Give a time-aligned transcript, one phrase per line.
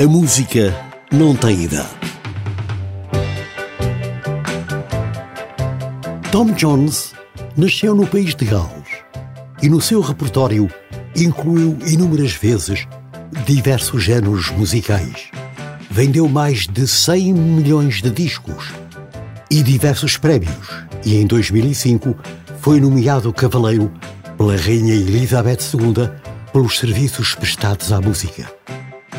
[0.00, 0.72] A música
[1.10, 1.88] não tem idade.
[6.30, 7.12] Tom Jones
[7.56, 8.86] nasceu no país de Gales
[9.60, 10.70] e no seu repertório
[11.16, 12.86] incluiu inúmeras vezes
[13.44, 15.32] diversos géneros musicais.
[15.90, 18.72] Vendeu mais de 100 milhões de discos
[19.50, 20.68] e diversos prémios
[21.04, 22.14] e em 2005
[22.60, 23.92] foi nomeado cavaleiro
[24.36, 26.08] pela Rainha Elizabeth II
[26.52, 28.46] pelos serviços prestados à música.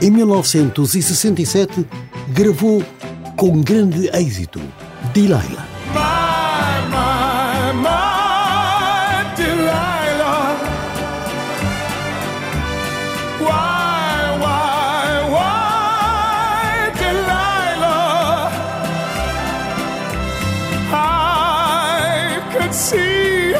[0.00, 1.86] Em 1967,
[2.28, 2.84] gravou
[3.36, 4.60] com grande êxito
[5.14, 5.66] Delilah.
[22.76, 23.52] See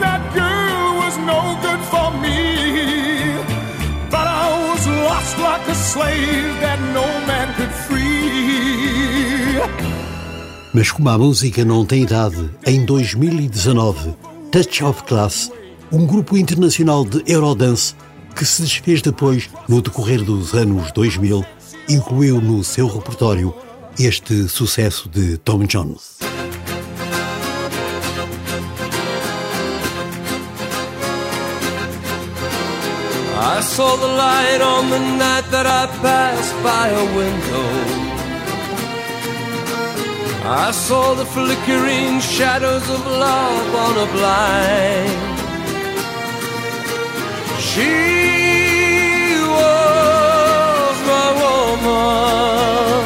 [0.00, 2.01] that girl was no good for
[5.32, 8.02] lost like a slave that no man could free.
[10.74, 14.14] Mas como a música não tem idade, em 2019,
[14.50, 15.50] Touch of Class,
[15.90, 17.94] um grupo internacional de Eurodance
[18.34, 21.44] que se desfez depois no decorrer dos anos 2000,
[21.88, 23.54] incluiu no seu repertório
[23.98, 26.21] este sucesso de Tom Jones.
[33.62, 37.68] Saw the light on the night that I passed by a window.
[40.44, 45.20] I saw the flickering shadows of love on a blind.
[47.68, 47.94] She
[49.58, 53.02] was my woman.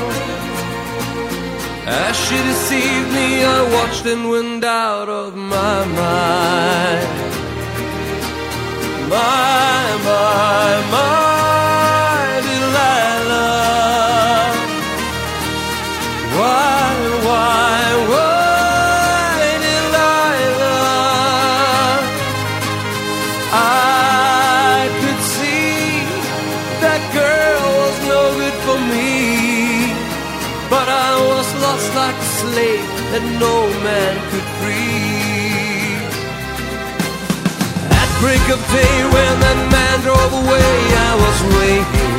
[1.87, 7.27] As she deceived me, I watched and went out of my mind.
[9.11, 9.76] My,
[30.77, 33.57] but I was lost like a slave that no
[33.87, 35.97] man could free.
[38.01, 40.73] At break of day when that man drove away,
[41.09, 42.17] I was waiting.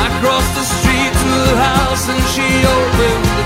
[0.00, 3.39] I crossed the street to the house and she opened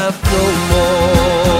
[0.00, 1.59] I have no more.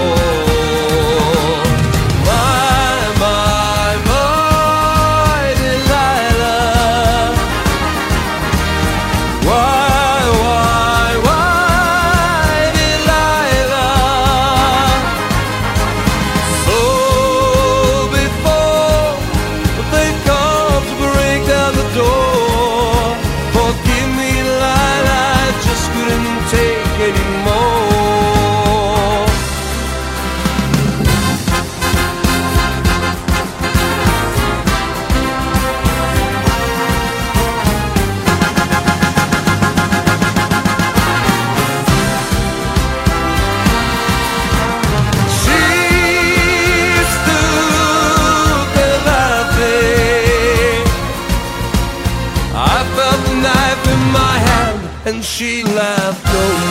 [55.11, 56.70] And she laughed no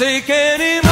[0.00, 0.89] take any